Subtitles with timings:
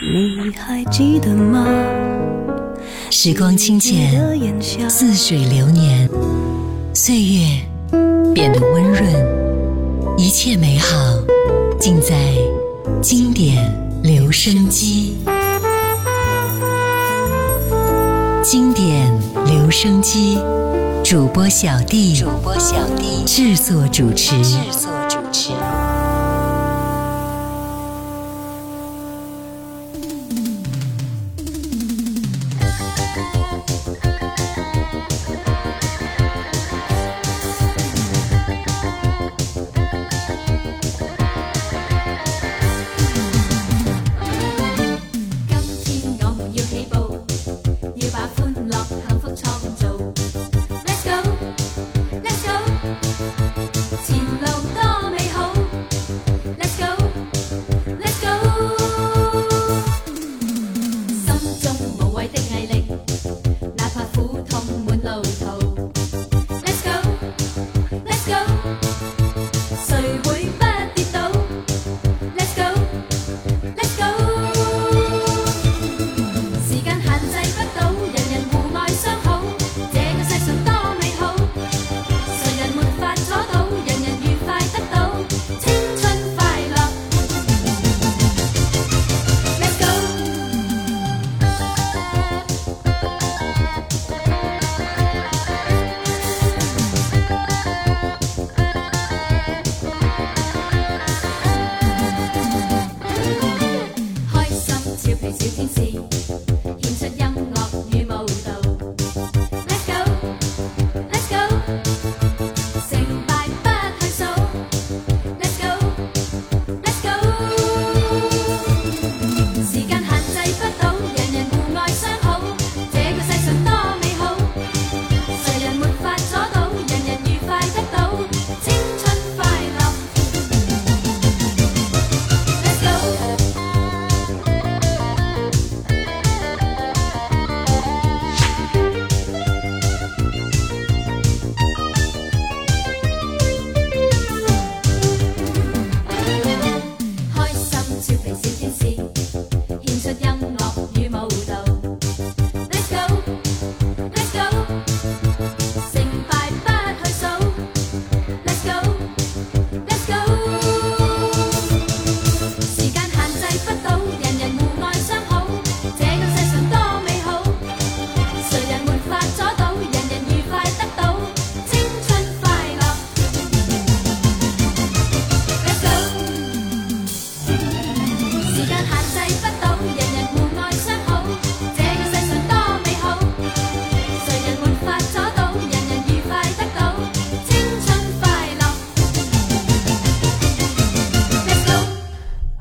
[0.00, 1.66] 你还记得吗？
[3.10, 4.22] 时光清浅，
[4.90, 6.08] 似水流年，
[6.94, 7.60] 岁月
[8.34, 10.96] 变得温润，一切美好
[11.78, 12.18] 尽在
[13.00, 13.72] 经典
[14.02, 15.16] 留声机。
[18.42, 19.16] 经典
[19.46, 20.38] 留声机
[21.04, 25.52] 主播小弟，主播小弟制作主持，制作主持。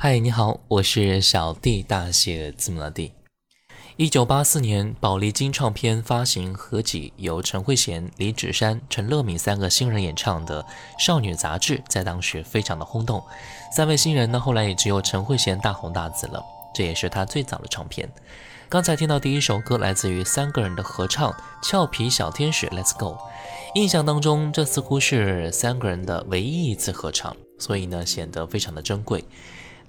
[0.04, 3.14] 嗨，你好，我是小弟大写字母的弟。
[3.98, 10.64] 一九八四年，宝丽金唱片发行合集，由陈慧娴、李芷珊、陈乐敏三个新人演唱的
[10.98, 13.24] 《少女杂志》在当时非常的轰动。
[13.72, 18.10] 三位新人呢，后来也只有陈慧娴大红大紫了，这也是她最早的唱片。
[18.68, 23.10] 刚才听到第一首歌，来自于三个人的合唱《俏皮小天使 Let's Go》。
[23.76, 29.24] 印象当中，这似乎是三个人的唯一一次合唱，所以呢，显得非常的珍贵。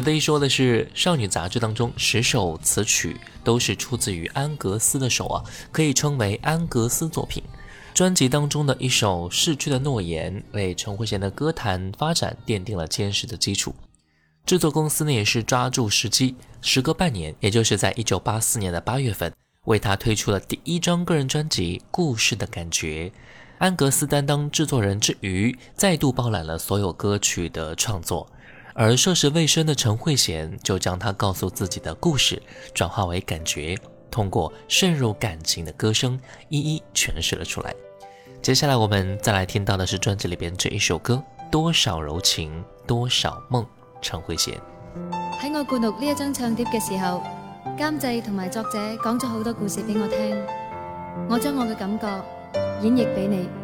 [0.00, 7.42] 值得一说的是，《少女杂志》当中十首词曲都是出自于安格斯的手啊，可以称为安格斯作品。
[7.92, 13.74] 专辑当中的一首《逝去的诺言》为陈慧娴的歌坛发展奠定了坚实的基础。
[14.46, 19.30] 制作公司呢也是抓住时机，时隔半年，也就是在1984年的8月份，
[19.66, 23.08] 为她推出了第一张个人专辑《故事的感觉》。
[23.58, 28.26] 安格斯担当制作人之余，再度包揽了所有歌曲的创作。
[28.74, 32.40] 而涉世未深的陈慧娴就将她告诉自己的故事
[32.74, 33.76] 转化为感觉，
[34.10, 36.18] 通过渗入感情的歌声
[36.48, 37.74] 一一诠释了出来。
[38.42, 43.62] 接下来我们再来听到的是专辑里边这一首歌《多少柔情多少梦》。
[44.02, 44.54] 陈慧娴，
[45.38, 47.22] 喺我记录呢一张唱片嘅时候，
[47.76, 50.42] 监制同埋作者讲咗好多故事俾我听，
[51.28, 52.06] 我将我嘅感觉
[52.80, 53.59] 演绎俾你。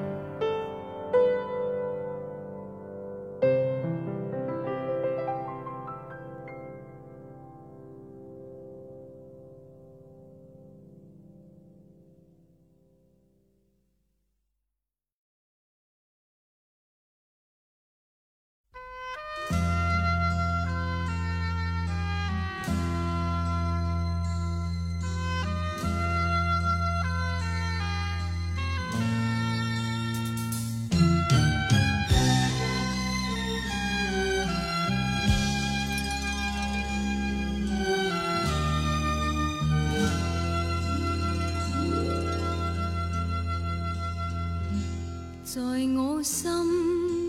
[45.49, 45.61] 在
[45.97, 46.51] 我心，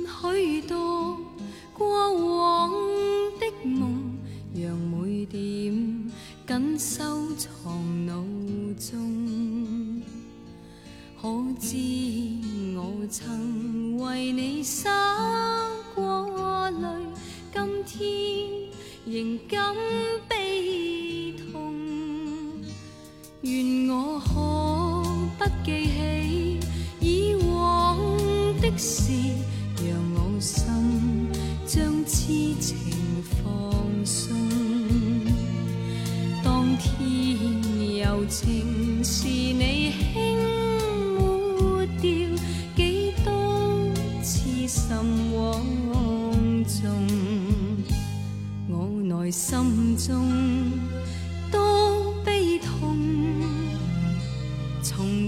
[0.08, 1.16] 许多
[1.72, 2.72] 过往
[3.40, 4.18] 的梦，
[4.56, 5.40] 让每点
[6.48, 7.04] 紧收
[7.36, 7.77] 藏。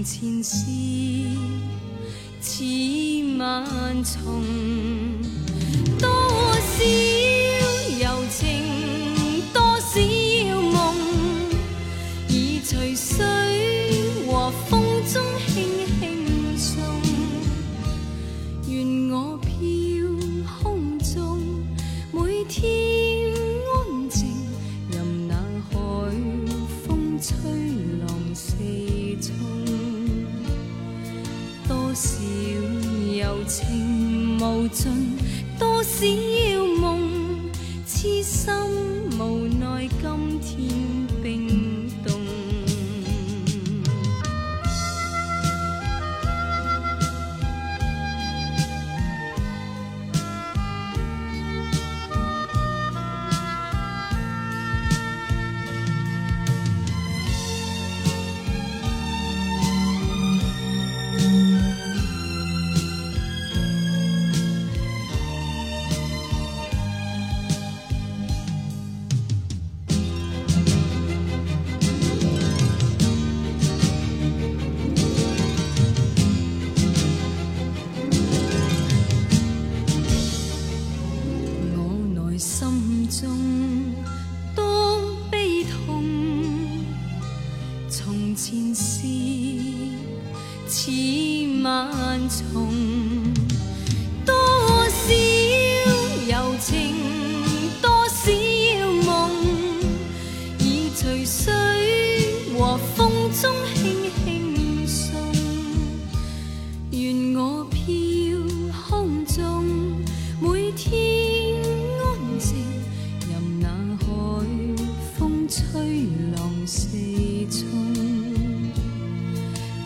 [0.02, 0.66] 前事
[2.40, 2.62] 似
[3.38, 3.64] 万
[4.02, 4.89] 重。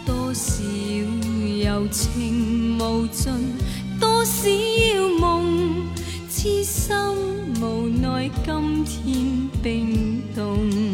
[0.06, 0.62] 多少
[1.64, 3.32] 柔情无尽，
[3.98, 4.48] 多少
[5.18, 5.86] 梦
[6.28, 6.94] 痴心，
[7.62, 10.93] 无奈今天冰冻。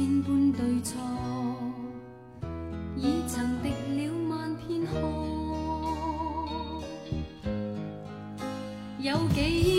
[0.00, 0.96] 千般对错，
[2.96, 5.00] 已曾滴了万片荷，
[9.00, 9.77] 有几？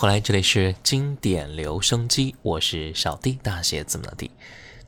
[0.00, 4.30] 后来这里是经典留声机，我是小 D，大写字母的 D。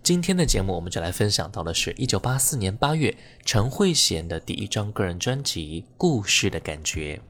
[0.02, 3.14] 今天的节目我们就来分享到的是一九八四年八月
[3.44, 7.20] 陈慧娴的第一张个人专辑《故事的感觉》。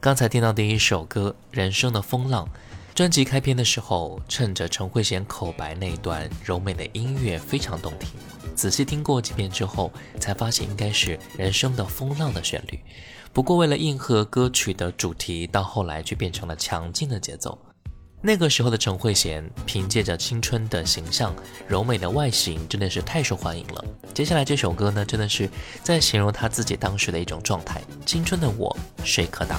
[0.00, 2.44] 刚才听到第一首歌《人生的风浪》，
[2.92, 8.08] 专辑开篇的时候，趁着陈慧娴口白那段柔美的音乐非常动听。
[8.56, 12.80] 仔细听过几遍之后，才发现应该是《人生的风浪》的旋律。
[13.32, 17.58] 不过，为了应和歌曲的主题，到后来却变成了强劲的节奏。
[18.20, 21.34] 那个时候的陈慧娴，凭借着青春的形象、
[21.66, 23.84] 柔美的外形，真的是太受欢迎了。
[24.12, 25.48] 接下来这首歌呢，真的是
[25.82, 29.58] 在形容她自己当时的一种状态：青春的我，谁可挡？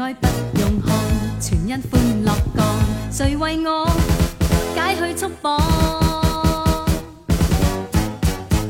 [0.00, 0.26] 爱不
[0.60, 0.94] 用看，
[1.40, 2.64] 全因欢乐降，
[3.10, 3.84] 谁为我
[4.76, 5.58] 解去束缚？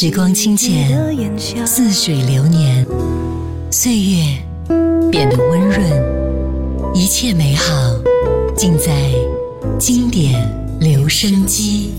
[0.02, 0.98] 时光清浅，
[1.66, 2.86] 似水流年，
[3.70, 4.38] 岁月
[5.10, 7.64] 变得温润，一切美好
[8.56, 9.10] 尽在
[9.78, 10.42] 经典
[10.80, 11.92] 留声机。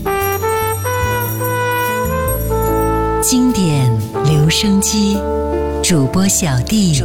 [3.22, 5.16] 经典留声机
[5.80, 7.00] 主播小弟，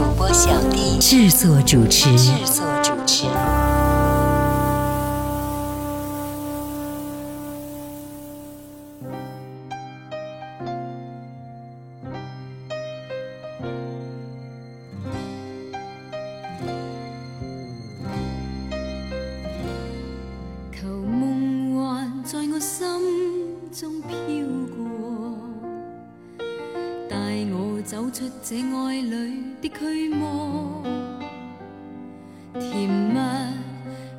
[1.00, 2.10] 制作主持。
[28.44, 30.84] 这爱里的驱魔，
[32.60, 33.18] 甜蜜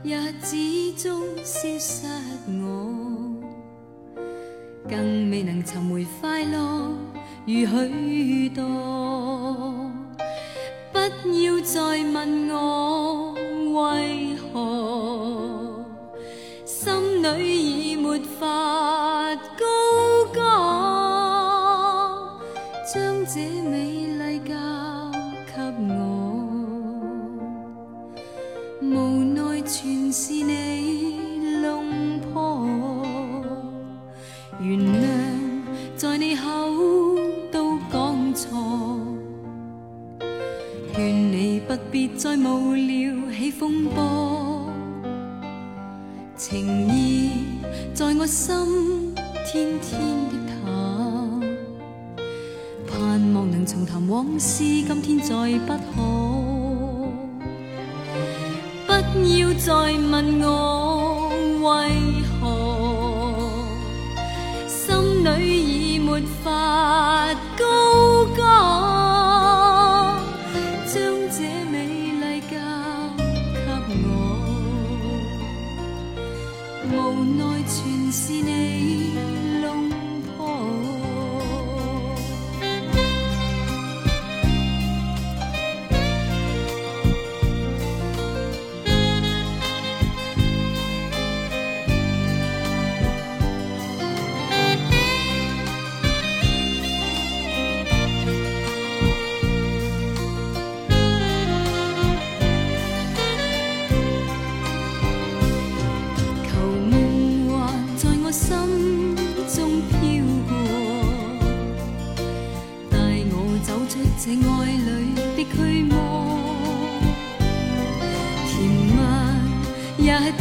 [0.03, 2.07] 也始终消失，
[2.62, 3.42] 我
[4.88, 6.90] 更未能寻回快乐
[7.47, 8.88] 如许多。
[46.38, 47.33] 情意
[47.92, 49.12] 在我心，
[49.44, 50.33] 天天的
[50.64, 50.81] 淡，
[52.87, 55.35] 盼望能重谈往事，今天再
[55.66, 56.18] 不可。
[58.87, 61.29] 不要再问我
[61.61, 62.17] 为。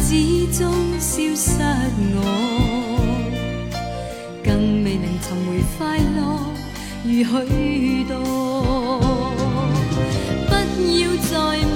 [0.09, 0.15] 始
[0.57, 1.51] 终消失，
[2.15, 2.19] 我
[4.41, 6.53] 更未能寻回快乐
[7.03, 7.33] 如许
[8.05, 8.13] 多。
[10.49, 10.53] 不
[11.01, 11.33] 要再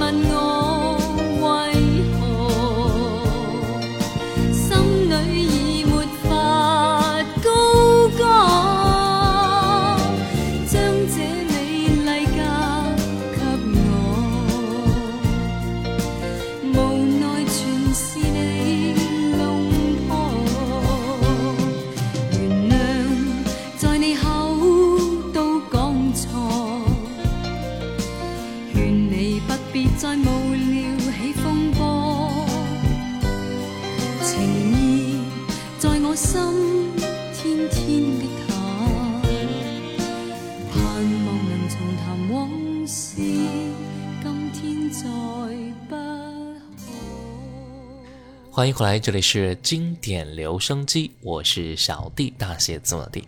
[48.54, 53.24] 欢迎回来，这里是经典留声机，我是小弟大写字母的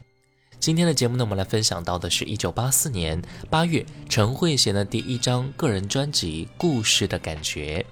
[0.60, 7.82] 今天的节目呢，我们来分享到的是一九八四年八月，陈慧娴的第一张个人专辑《故事的感觉》。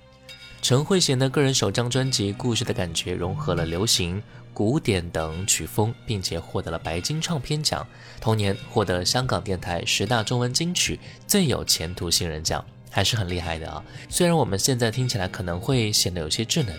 [0.60, 7.84] 陈慧娴的个人首张专辑《故事的感觉》融合了流行、古典等曲风，并且获得了白金唱片奖。
[8.20, 13.82] 同年获得香港电台十大中文金曲最有前途新人奖，还是很厉害的啊！
[14.10, 16.78] 虽然我们现在听起来可能会显得有些稚嫩。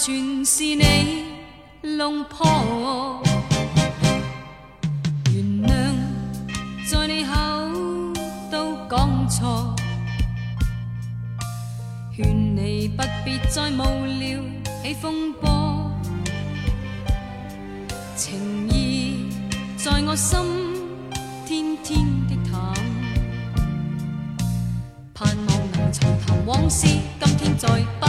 [0.00, 1.24] 全是你
[1.82, 3.20] 弄破，
[5.32, 5.74] 原谅
[6.86, 7.32] 在你口
[8.48, 9.74] 都讲错，
[12.16, 14.40] 劝你不必再无聊
[14.84, 15.90] 起风波，
[18.16, 19.28] 情意
[19.76, 20.38] 在我心
[21.44, 22.72] 天天的谈，
[25.12, 28.07] 盼望能重谈往事，今天再。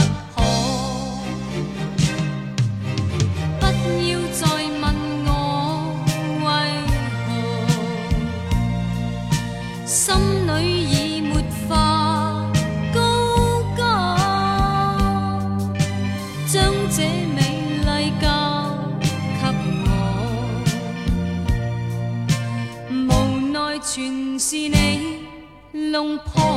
[26.00, 26.49] 拥抱。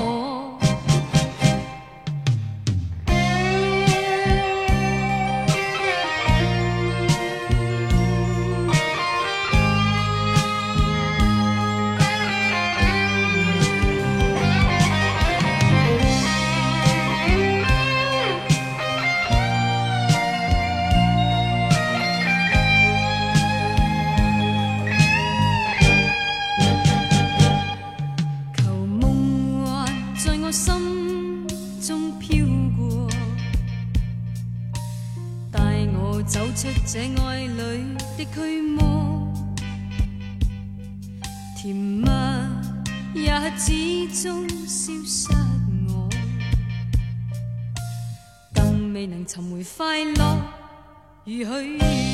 [51.25, 51.45] 如许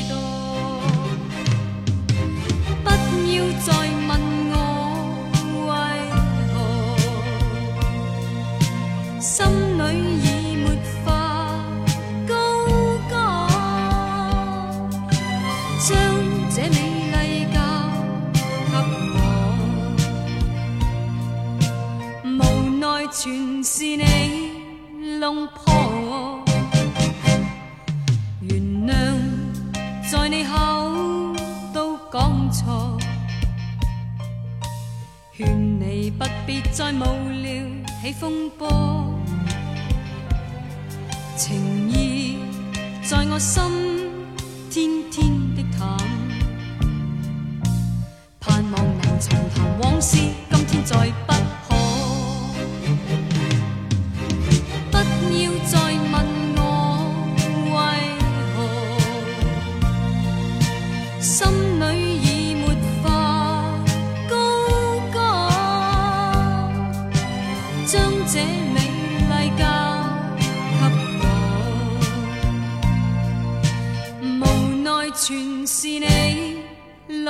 [0.08, 0.16] 多，
[2.84, 2.90] 不
[3.26, 4.08] 要再问
[4.52, 4.54] 我
[5.66, 5.68] 为
[6.54, 6.56] 何，
[9.18, 9.52] 心里
[10.22, 10.24] 已
[10.62, 10.64] 没
[11.04, 11.06] 法
[12.28, 12.32] 高
[13.08, 13.12] 歌。
[15.84, 15.88] 将
[16.48, 16.76] 这美
[17.12, 17.16] 丽
[17.52, 17.56] 交
[18.68, 18.70] 给
[19.16, 19.18] 我，
[22.26, 22.38] 无
[22.78, 23.18] 奈全
[23.64, 24.04] 是你
[25.18, 25.59] 弄破。
[36.80, 37.52] 再无聊
[38.02, 38.64] 起风波，
[41.36, 42.38] 情意
[43.02, 43.60] 在我心，
[44.70, 45.94] 天天的淡，
[48.40, 50.16] 盼望能重谈往事，
[50.52, 51.29] 今天再。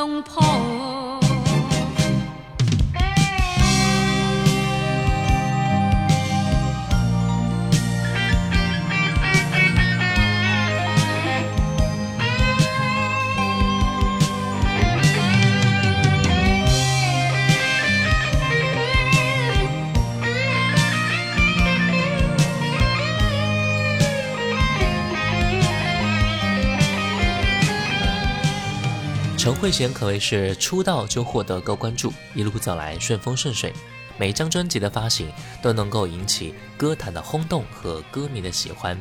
[0.03, 1.00] 两旁。
[29.61, 33.71] 慧娴可谓是出道就获得高关注，一路走来顺风顺水，
[34.17, 35.31] 每张专辑的发行
[35.63, 38.99] 都能够引起歌坛的轰动和歌迷的喜欢，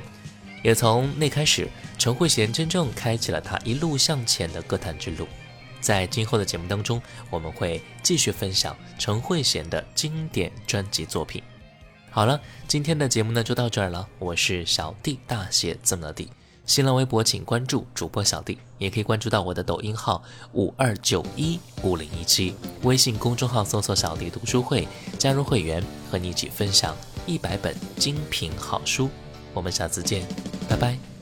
[0.62, 1.66] 也从那开始，
[1.98, 5.26] 陈慧娴真正开启了她一路向前的歌坛之路。
[5.80, 11.42] 在今后的节目当中，我们会继续分享陈慧娴的经典专辑作品。
[12.12, 16.30] 好了，今天的节目呢就到这儿了，我是小弟，大写字母的弟。
[16.70, 20.22] 新浪微博请关注主播小弟，也可以关注到我的抖音号
[20.54, 22.54] 五二九一五零一七，
[22.84, 29.10] 微信公众号搜索“小弟读书会”，加入会员和你一起分享一百本精品好书。
[29.52, 30.22] 我们下次见，
[30.70, 31.20] 拜拜。